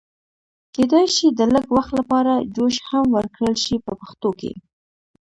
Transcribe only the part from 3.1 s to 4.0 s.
ورکړل شي په